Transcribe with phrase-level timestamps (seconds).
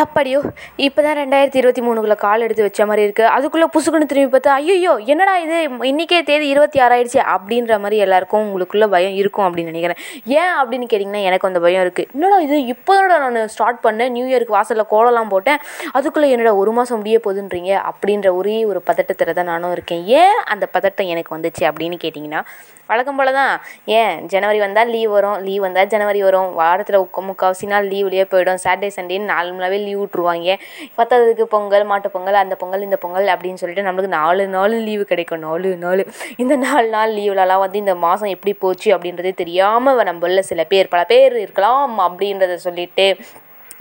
[0.00, 0.40] அப்படியோ
[0.86, 4.92] இப்போ தான் ரெண்டாயிரத்தி இருபத்தி மூணுக்குள்ளே கால் எடுத்து வச்ச மாதிரி இருக்குது அதுக்குள்ளே புசுக்குன்னு திரும்பி பார்த்தா ஐயோ
[5.12, 5.56] என்னடா இது?
[5.90, 10.00] இன்றைக்கே தேதி இருபத்தி ஆறாயிடுச்சு அப்படின்ற மாதிரி எல்லாருக்கும் உங்களுக்குள்ளே பயம் இருக்கும் அப்படின்னு நினைக்கிறேன்.
[10.40, 12.58] ஏன் அப்படின்னு கேட்டிங்கன்னா எனக்கு அந்த பயம் இருக்குது என்னடா இது?
[12.74, 14.12] இப்போதோட நான் ஸ்டார்ட் பண்ணேன்.
[14.16, 15.60] நியூ இயருக்கு வாசலில் கோலம்லாம் போட்டேன்.
[15.98, 20.02] அதுக்குள்ளே என்னடா ஒரு மாதம் முடிய போகுதுன்றீங்க அப்படின்ற ஒரே ஒரு பதட்டத்தில் தான் நானும் இருக்கேன்.
[20.22, 22.42] ஏன் அந்த பதட்டம் எனக்கு வந்துச்சு அப்படின்னு கேட்டிங்கன்னா
[22.90, 23.50] வழக்கம் போல தான்
[23.96, 24.14] ஏன்?
[24.32, 25.38] ஜனவரி வந்தால் லீவ் வரும்.
[25.46, 26.48] லீவ் வந்தால் ஜனவரி வரும்.
[26.60, 26.96] வாரத்தில்
[27.28, 28.60] முக்கால்வாசி நாள் லீவ்லேயே போயிடும்.
[28.64, 29.50] சாட்டர்டே சண்டேன்னு நாலு
[29.88, 30.56] லீவ் விட்ருவாங்க
[30.98, 35.44] பத்தாததுக்கு பொங்கல் மாட்டு பொங்கல் அந்த பொங்கல் இந்த பொங்கல் அப்படின்னு சொல்லிட்டு நம்மளுக்கு நாலு நாள் லீவு கிடைக்கும்.
[35.48, 36.00] நாலு நாள்
[36.44, 41.02] இந்த நாலு நாள் லீவ்லலாம் வந்து இந்த மாதம் எப்படி போச்சு அப்படின்றதே தெரியாமல் நம்மள சில பேர் பல
[41.12, 43.06] பேர் இருக்கலாம் அப்படின்றத சொல்லிட்டு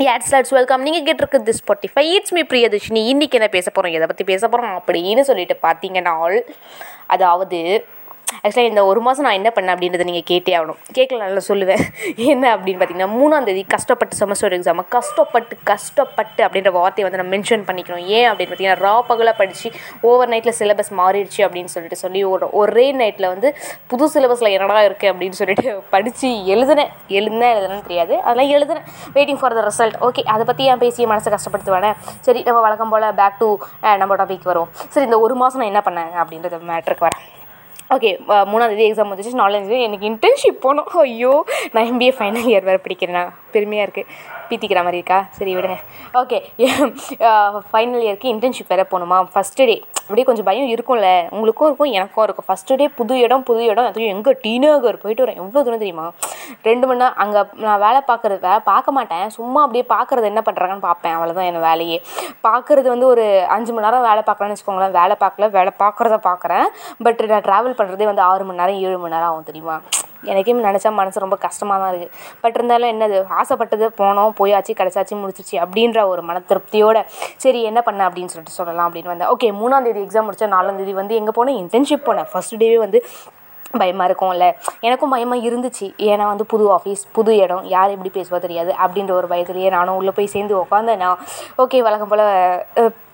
[0.05, 3.01] யாட்ஸ் லாட்ஸ் வெல்கம் நீங்கள் கேட்டிருக்குது ஸ்பாட்டிஃபை இட்ஸ் மீ பிரியதர்ஷினி.
[3.11, 6.15] இன்றைக்கி என்ன பேச போகிறோம் எதை பற்றி பேச போகிறோம் அப்படின்னு சொல்லிட்டு பார்த்தீங்கன்னா
[7.15, 7.59] அதாவது
[8.43, 10.79] ஆக்சுவலாக இந்த ஒரு மாதம் நான் என்ன பண்ணேன் அப்படின்றத நீங்கள் கேட்டே ஆகணும்.
[10.97, 11.83] கேட்கல நல்லா சொல்லுவேன்.
[12.31, 18.03] என்ன அப்படின்னு பார்த்தீங்கன்னா மூணாந்தேதி கஷ்டப்பட்டு செமஸ்டர் எக்ஸாம் கஷ்டப்பட்டு கஷ்டப்பட்டு அப்படின்ற வார்த்தையை வந்து நான் மென்ஷன் பண்ணிக்கணும்.
[18.17, 19.69] ஏன் அப்படின்னு பார்த்தீங்கன்னா ரா பகலாக படித்து
[20.09, 23.51] ஓவர் நைட்டில் சிலபஸ் மாறிடுச்சு அப்படின்னு சொல்லிட்டு சொல்லி ஒரு ஒரே நைட்டில் வந்து
[23.93, 26.91] புது சிலபஸில் என்னடா இருக்குது அப்படின்னு சொல்லிட்டு படித்து எழுதுனேன்.
[27.19, 28.13] எழுதுனேன் எழுதுனேன்னு தெரியாது.
[28.25, 28.87] அதெல்லாம் எழுதுனேன்.
[29.17, 31.93] Waiting for the result okay அதை பற்றி ஏன் பேசிய மனசை கஷ்டப்படுத்துவேனே.
[32.27, 33.49] சரி நம்ம வழக்கம் போல் பேக் டு
[34.03, 37.23] நம்ம டாபிக் வரும் சரி இந்த ஒரு மாதம் நான் என்ன பண்ணேன் அப்படின்றது மேட்ருக்கு வரேன்.
[37.95, 40.89] ஓகே uh, மூணாந்தேதி எக்ஸாம் வந்துச்சு நாலாந்தேதி எனக்கு இன்டர்ன்ஷிப் போகணும்.
[41.03, 41.33] ஐயோ
[41.73, 43.29] நான் எம்பிஏ ஃபைனல் இயர் வேறு படிக்கிறேன்?
[43.53, 44.09] பெருமையாக இருக்குது
[44.49, 45.19] பீத்திக்கிற மாதிரி இருக்கா?
[45.37, 45.77] சரி விடுங்க.
[46.21, 46.39] ஓகே
[47.71, 49.19] ஃபைனல் இயருக்கு இன்டர்ன்ஷிப் வேறு போகணுமா?
[49.35, 51.07] ஃபஸ்ட்டு டே அப்படியே கொஞ்சம் பயம் இருக்கும்ல.
[51.35, 52.47] உங்களுக்கும் இருக்கும் எனக்கும் இருக்கும்.
[52.49, 53.87] ஃபஸ்ட்டு டே புது இடம் புது இடம்.
[53.89, 54.53] அதுவும் எங்கே டி
[55.03, 55.39] போயிட்டு வரேன்.
[55.41, 56.05] எவ்வளோ தூரம் தெரியுமா?
[56.67, 59.25] ரெண்டு மணி நேரம் அங்கே நான் வேலை பார்க்குறது வேலை பார்க்க மாட்டேன்.
[59.37, 61.15] சும்மா அப்படியே பார்க்குறது என்ன பண்ணுறாங்கன்னு பார்ப்பேன்.
[61.17, 61.97] அவ்வளோதான் என் வேலையே.
[62.47, 64.97] பார்க்குறது வந்து ஒரு அஞ்சு மணி நேரம் வேலை பார்க்கலான்னு வச்சுக்கோங்களேன்.
[65.01, 66.67] வேலை பார்க்கல வேலை பார்க்குறத பார்க்குறேன்.
[67.07, 69.77] பட் நான் ட்ராவல் பண்ணுறதே வந்து ஆறு மணி நேரம் ஏழு மணி நேரம் ஆகும் தெரியுமா?
[70.31, 75.55] எனக்கே நினச்சா மனசு ரொம்ப கஷ்டமாக தான் இருக்குது பட் இருந்தாலும் என்னது ஆசைப்பட்டது போனோம் போயாச்சு கிடச்சாச்சு முடிச்சிச்சு
[75.63, 76.97] அப்படின்ற ஒரு மன திருப்தியோட
[77.45, 79.31] சரி என்ன பண்ண அப்படின்னு சொல்லிட்டு சொல்லலாம் அப்படின்னு வந்தேன்.
[79.35, 81.59] ஓகே மூணாந்தேதி எக்ஸாம் முடிச்சா நாலாந்தேதி வந்து எங்கே போனேன்?
[81.63, 82.29] இன்டர்ன்ஷிப் போனேன்.
[82.33, 83.01] ஃபஸ்ட் டேவே வந்து
[83.79, 84.45] பயமாக இருக்கும்ல.
[84.87, 85.87] எனக்கும் பயமாக இருந்துச்சு.
[86.09, 90.13] ஏன்னா வந்து புது ஆஃபீஸ் புது இடம் யார் எப்படி பேசுவா தெரியாது அப்படின்ற ஒரு பயத்துலேயே நானும் உள்ளே
[90.17, 91.19] போய் சேர்ந்து உட்காந்தேன் நான்
[91.63, 92.23] ஓகே வழக்கம் போல்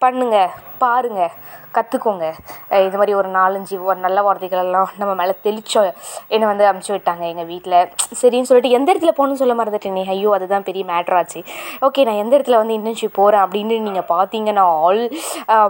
[0.03, 0.38] பண்ணுங்க
[0.84, 1.22] பாருங்க
[1.75, 2.25] கற்றுக்கோங்க
[2.86, 5.88] இது மாதிரி ஒரு நாலஞ்சு ஒரு நல்ல வார்த்தைகளெல்லாம் நம்ம மேலே தெளிச்சோம்
[6.34, 7.78] என்னை வந்து அமுச்சு விட்டாங்க எங்கள் வீட்டில்
[8.22, 10.03] சரின்னு சொல்லிட்டு எந்த இடத்துல போகணும்னு சொல்ல மறந்துட்டேனே.
[10.16, 11.42] ஐயோ அதுதான் பெரிய மேட்ரு ஆச்சு.
[11.88, 15.03] ஓகே நான் எந்த இடத்துல வந்து இன்டர்ன்ஷிப் போகிறேன் அப்படின்னு நீங்கள் பார்த்தீங்கன்னா ஆல்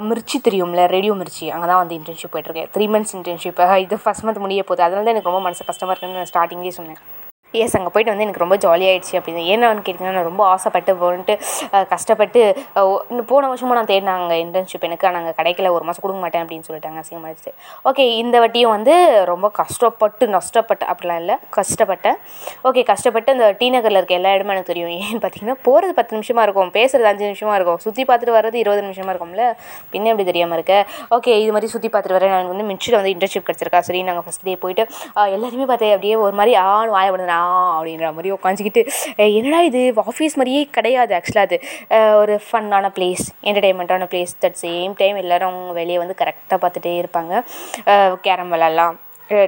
[0.09, 1.47] மிர்ச்சி தெரியும்ல ரேடியோ மிர்ச்சி.
[1.55, 4.85] அங்கே தான் வந்து இன்டர்ன்ஷிப் போயிட்டுருக்கேன் த்ரீ மந்த்ஸ் இன்டர்ன்ஷிப் இது ஃபஸ்ட் மந்த் முடிய போகுது.
[4.87, 7.01] அதனால தான் எனக்கு ரொம்ப மனசு கஷ்டமாக இருக்குன்னு நான் ஸ்டார்டிங்லேயே சொன்னேன்.
[7.61, 9.43] எஸ் அங்கே போயிட்டு வந்து எனக்கு ரொம்ப ஜாலியாகிடுச்சு அப்படின்னு.
[9.53, 11.35] ஏன்னான்னு கேட்டிங்கன்னா நான் ரொம்ப ஆசைப்பட்டு போன்ட்டு
[11.93, 12.41] கஷ்டப்பட்டு
[13.31, 15.11] போன வருஷமும் நான் தேடினாங்க இன்டர்ன்ஷிப் எனக்கு.
[15.17, 15.71] நாங்கள் கிடைக்கல.
[15.77, 16.99] ஒரு மாதம் கொடுக்க மாட்டேன் அப்படின்னு சொல்லிட்டாங்க.
[17.03, 17.51] அசிங்கமாகிடுச்சு
[17.89, 18.95] ஓகே இந்த வட்டியும் வந்து
[19.31, 21.35] ரொம்ப கஷ்டப்பட்டு நஷ்டப்பட்டு அப்படிலாம் இல்லை.
[21.57, 22.17] கஷ்டப்பட்டேன்.
[22.69, 24.91] ஓகே கஷ்டப்பட்டு அந்த டி நகரில் இருக்க எல்லா இடமும் எனக்கு தெரியும்.
[25.03, 26.71] ஏன்னு பார்த்தீங்கன்னா போகிறது பத்து நிமிஷமாக இருக்கும்.
[26.77, 27.79] பேசுகிறது அஞ்சு நிமிஷமாக இருக்கும்.
[27.85, 29.45] சுற்றி பார்த்துட்டு வர்றது இருபது நிமிஷமாக இருக்கும்ல?
[29.93, 30.73] பின்ன எப்படி தெரியாமல் இருக்க?
[31.17, 33.81] ஓகே இது மாதிரி சுற்றி பார்த்துட்டு வரேன் எனக்கு வந்து மிச்சில் வந்து இன்டர்ன்ஷிப் கிடச்சிருக்கா?
[33.89, 34.85] சரி நாங்கள் ஃபஸ்ட் டே போயிட்டு
[35.35, 35.93] எல்லாருமே பார்த்தேன்.
[35.95, 36.93] அப்படியே ஒரு மாதிரி ஆண்
[37.43, 38.81] வாயப்படுது அப்படின்ற மாதிரி உட்காந்துக்கிட்டு
[39.37, 39.81] என்னடா இது?
[40.11, 41.57] ஆஃபீஸ் மாதிரியே கிடையாது ஆக்சுவலாக அது.
[42.21, 47.33] ஒரு ஃபன்னான பிளேஸ் என்டர்டெயின்மெண்ட்டான பிளேஸ் தட் சேம் டைம் எல்லோரும் வெளியே வந்து கரெக்டாக பார்த்துட்டே இருப்பாங்க.
[48.27, 48.97] கேரம் விளாட்லாம்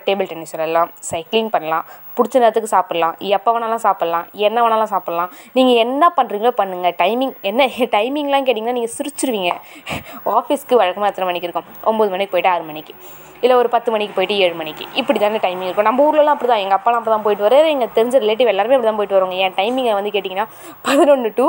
[0.08, 1.86] டேபிள் டென்னிஸ் விளாட்லாம் சைக்கிளிங் பண்ணலாம்
[2.18, 5.32] பிடிச்ச நேரத்துக்கு சாப்பிட்லாம் எப்போ வேணாலும் சாப்பிட்லாம் என்ன வேணாலும் சாப்பிட்லாம்.
[5.58, 9.52] நீங்கள் என்ன பண்ணுறீங்களோ பண்ணுங்கள் டைமிங் என்ன டைமிங்லாம் கேட்டிங்கன்னா நீங்கள் சிரிச்சிருவீங்க.
[10.38, 11.70] ஆஃபீஸ்க்கு வழக்கமாக எத்தனை மணிக்கு இருக்கும்?
[11.92, 12.96] ஒம்பது மணிக்கு போய்ட்டு ஆறு மணிக்கு.
[13.44, 14.86] இல்லை ஒரு பத்து மணிக்கு போயிட்டு ஏழு மணிக்கு.
[15.00, 15.88] இப்படி தானே டைமிங் இருக்கும்.
[15.90, 18.90] நம்ம ஊர்லலாம் அப்படி தான் எங்கள் அப்பாலாம் அப்படி தான் போயிட்டு வர எங்கள் தெரிஞ்ச ரிலேட்டிவ் எல்லாருமே அப்படி
[18.90, 19.38] தான் போயிட்டு வருவாங்க.
[19.48, 20.48] என் டைமிங்கை வந்து கேட்டிங்கன்னா
[20.88, 21.48] பதினொன்று டு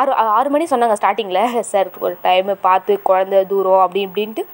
[0.00, 4.44] ஆறு ஆறு மணி சொன்னாங்க ஸ்டார்டிங்கில் சார் ஒரு டைமு பார்த்து குழந்த தூரம் அப்படி இப்படின்ட்டு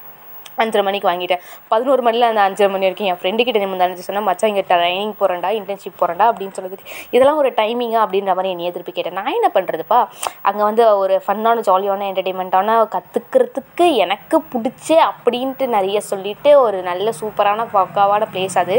[0.64, 1.42] அஞ்சரை மணிக்கு வாங்கிட்டேன்.
[1.72, 5.14] பதினோரு மணியில் அந்த அஞ்சரை மணி வரைக்கும் என் ஃப்ரெண்டு கிட்ட நிமிந்து அனுப்பிச்சு சொன்னால் மச்சான் இங்கே ட்ரைனிங்
[5.20, 6.78] போகிறேன்டா இன்டர்ன்ஷிப் போகிறேன்டா அப்படின்னு சொல்லுது.
[7.16, 9.18] இதெல்லாம் ஒரு டைமிங்கா அப்படின்ற மாதிரி என்னை எதிர்ப்பு கேட்டேன்.
[9.20, 10.00] நான் என்ன பண்ணுறதுப்பா
[10.50, 17.66] அங்கே வந்து ஒரு ஃபன்னான ஜாலியான என்டர்டெயின்மெண்ட்டான கற்றுக்கிறதுக்கு எனக்கு பிடிச்ச அப்படின்ட்டு நிறைய சொல்லிவிட்டு ஒரு நல்ல சூப்பரான
[17.76, 18.76] பக்காவான பிளேஸ் அது.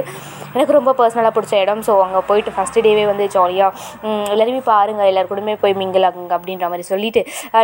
[0.55, 1.83] எனக்கு ரொம்ப பர்சனலாக பிடிச்ச இடம்.
[1.88, 6.66] ஸோ அங்கே போயிட்டு ஃபஸ்ட்டு டேவே வந்து ஜாலியாக எல்லாருமே பாருங்கள் எல்லாரு கூடமே போய் மிங்கிள் ஆகுங்க அப்படின்ற
[6.72, 7.22] மாதிரி சொல்லிவிட்டு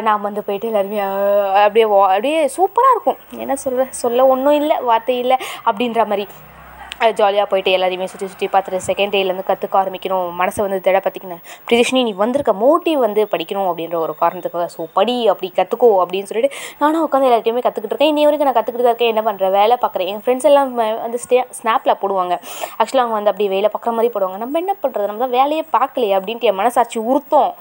[0.08, 1.00] நான் வந்து போயிட்டு எல்லாருமே
[1.66, 3.20] அப்படியே அப்படியே சூப்பராக இருக்கும்.
[3.44, 5.40] என்ன சொல்கிற சொல்ல ஒன்றும் இல்லை வார்த்தை இல்லை
[5.70, 6.28] அப்படின்ற மாதிரி.
[7.20, 10.28] ஜாலியாக போயிட்டு எல்லாத்தையுமே சுற்றி சுற்றி பார்த்துட்டு செகண்ட் டேலேருந்து கற்றுக்க ஆரம்பிக்கணும்.
[10.42, 14.68] மனசை வந்து திட பார்த்திக்கினேன் பிரியதர்ஷினி நீ வந்திருக்க மோட்டிவ் வந்து படிக்கணும் அப்படின்ற ஒரு காரணத்துக்காக.
[14.76, 16.52] ஸோ படி அப்படி கற்றுக்கோ அப்படின்னு சொல்லிட்டு
[16.84, 18.14] நானும் உட்காந்து எல்லாத்தையுமே கற்றுக்கிட்டு இருக்கேன்.
[18.14, 19.14] இன்னி வரைக்கும் நான் கற்றுக்கிட்டு தான் இருக்கேன்.
[19.16, 20.10] என்ன பண்ணுறேன் வேலை பார்க்குறேன்.
[20.14, 20.72] என் ஃப்ரெண்ட்ஸ் எல்லாம்
[21.06, 22.36] வந்து ஸ்டே ஸ்னாப்பில் போடுவாங்க.
[22.80, 24.40] ஆக்சுவலாக அவங்க வந்து அப்படி வேலை பார்க்குற மாதிரி போடுவாங்க.
[24.46, 27.54] நம்ம என்ன பண்ணுறது நம்ம தான் வேலையே பார்க்கலையே அப்படின்ட்டு என் மனசாட்சி உறுத்தம்.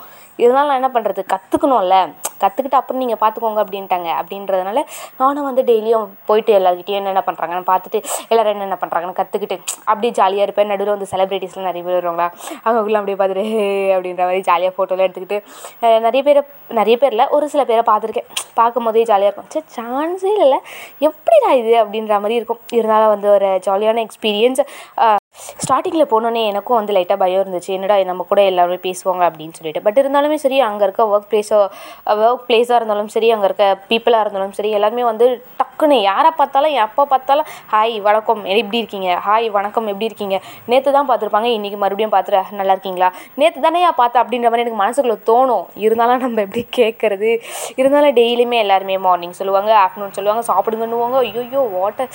[0.43, 1.94] இதனால் நான் என்ன பண்ணுறது கற்றுக்கணும்ல
[2.43, 4.08] கற்றுக்கிட்டு அப்புறம் நீங்கள் பார்த்துக்கோங்க அப்படின்ட்டாங்க.
[4.20, 4.82] அப்படின்றதுனால
[5.20, 7.99] நானும் வந்து டெய்லியும் போயிட்டு எல்லாருக்கிட்டையும் என்னென்ன பண்ணுறாங்கன்னு பார்த்துட்டு
[8.31, 9.59] எல்லோரும் என்னென்ன பண்ணுறாங்கன்னு கற்றுக்கிட்டு
[9.91, 10.71] அப்படியே ஜாலியாக இருப்பேன்.
[10.73, 12.29] நடுவில் வந்து செலிப்ரிட்டிஸ்லாம் நிறைய பேர் வருவாங்களா?
[12.65, 13.47] அவங்களுக்குலாம் அப்படியே பார்த்துட்டு
[13.97, 15.39] அப்படின்ற மாதிரி ஜாலியாக ஃபோட்டோலாம் எடுத்துக்கிட்டு
[16.07, 16.43] நிறைய பேரை
[16.81, 18.29] நிறைய பேரில் ஒரு சில பேரை பார்த்துருக்கேன்.
[18.61, 19.51] பார்க்கும்போதே ஜாலியாக இருக்கும்.
[19.55, 20.59] சே சான்ஸே இல்லை.
[21.09, 22.61] எப்படிடா இது அப்படின்ற மாதிரி இருக்கும்.
[22.79, 24.63] இருந்தாலும் வந்து ஒரு ஜாலியான எக்ஸ்பீரியன்ஸ்
[25.63, 27.71] ஸ்டார்டிங்கில் போனோன்னே எனக்கும் வந்து லைட்டாக பயம் இருந்துச்சு.
[27.77, 29.81] என்னடா நம்ம கூட எல்லாருமே பேசுவாங்க அப்படின்னு சொல்லிட்டு.
[29.87, 31.59] பட் இருந்தாலுமே சரி அங்கே இருக்க ஒர்க் பிளேஸோ
[32.27, 35.27] ஒர்க் பிளேஸாக இருந்தாலும் சரி அங்கே இருக்க பீப்புளாக இருந்தாலும் சரி எல்லாருமே வந்து
[35.61, 38.41] டக்குன்னு யாரை பார்த்தாலும் எப்போ பார்த்தாலும் ஹாய் வணக்கம்.
[38.53, 39.11] எப்படி இருக்கீங்க?
[39.27, 39.89] ஹாய் வணக்கம்.
[39.93, 40.39] எப்படி இருக்கீங்க?
[40.71, 41.51] நேற்று தான் பார்த்துருப்பாங்க.
[41.59, 43.11] இன்றைக்கி மறுபடியும் பார்த்துட்டு நல்லா இருக்கீங்களா?
[43.43, 45.67] நேற்று தானே பார்த்தேன் அப்படின்ற மாதிரி எனக்கு மனசுக்குள்ளே தோணும்.
[45.87, 47.31] இருந்தாலும் நம்ம எப்படி கேட்குறது
[47.83, 51.19] இருந்தாலும் டெய்லியுமே எல்லாருமே மார்னிங் சொல்லுவாங்க ஆஃப்டர்நூன் சொல்லுவாங்க சாப்பிடுங்கன்னுவாங்க.
[51.29, 52.11] ஐயோ what a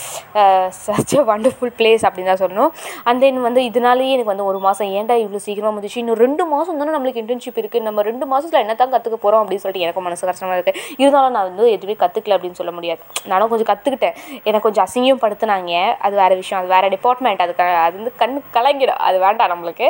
[0.86, 2.74] such a wonderful place அப்படின்னு தான் சொல்லணும்.
[3.03, 6.77] அண்ட் தென் வந்து இதனாலேயே எனக்கு வந்து ஒரு மாதம் ஏன்டா இவ்வளோ சீக்கிரமாக முடிச்சு இன்னும் ரெண்டு மாதம்
[6.77, 10.25] தானே நம்மளுக்கு இன்டர்ன்ஷிப் இருக்குது நம்ம ரெண்டு மாதத்தில் என்ன தான் கற்றுக்க போகிறோம் அப்படின்னு சொல்லிட்டு எனக்கு மனசு
[10.25, 13.00] கஷ்டமாக இருக்குது இருந்தாலும் நான் வந்து எதுவுமே கற்றுக்கல அப்படின்னு சொல்ல முடியாது.
[13.25, 15.95] நானும் கொஞ்சம் கற்றுக்கிட்டேன் எனக்கு கொஞ்சம் அசிங்கம் படுத்துனாங்க.
[16.00, 16.63] அது வேறு விஷயம்.
[16.63, 19.01] அது வேறு டிபார்ட்மெண்ட் அது க- அது வந்து கண்ணு கலங்கிடும்.
[19.09, 19.89] அது வேண்டாம் நம்மளுக்கு.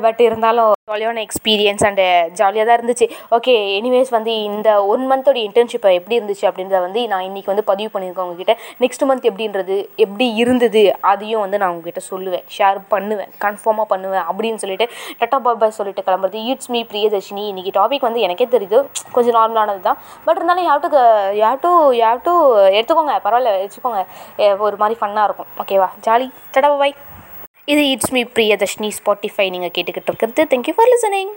[0.00, 2.04] பட் இருந்தாலும் ஜாலியான எக்ஸ்பீரியன்ஸ் அண்டு
[2.38, 3.06] ஜாலியாக தான் இருந்துச்சு.
[3.36, 7.88] ஓகே எனிவேஸ் வந்து இந்த ஒன் மந்தோட இன்டர்ன்ஷிப் எப்படி இருந்துச்சு அப்படின்றத வந்து நான் இன்றைக்கி வந்து பதிவு
[7.94, 8.54] பண்ணியிருக்கேன் உங்ககிட்ட.
[8.82, 14.62] நெக்ஸ்ட் மந்த் எப்படின்றது எப்படி இருந்தது அதையும் வந்து நான் உங்ககிட்ட சொல்லுவேன் ஷேர் பண்ணுவேன் கன்ஃபார்மாக பண்ணுவேன் அப்படின்னு
[14.64, 14.88] சொல்லிட்டு
[15.22, 16.44] டட்டா பாபா சொல்லிட்டு கிளம்புறது.
[16.50, 18.80] ஈட்ஸ் மீ பிரியதர்ஷினி இன்றைக்கி டாபிக் வந்து எனக்கே தெரியுது.
[19.12, 19.98] கொஞ்சம் நார்மலானது தான்.
[20.24, 21.02] பட் இருந்தாலும் யாவ் டு
[21.42, 21.74] யாவ் டு
[22.04, 22.36] யாவ் டு
[22.78, 23.16] எடுத்துக்கோங்க.
[23.26, 24.02] பரவாயில்ல வச்சுக்கோங்க.
[24.38, 25.52] Eh, ஒரு மாதிரி ஃபன்னாக இருக்கும்.
[25.64, 26.28] ஓகேவா ஜாலி.
[26.54, 26.96] டட்டா பாபாய்
[27.72, 30.42] இது இட்ஸ் மீ பிரியதர்ஷினி ஸ்பாட்டிஃபை நீங்கள் கேட்டுக்கிட்டு இருக்கிறது.
[30.52, 31.30] Thank you for listening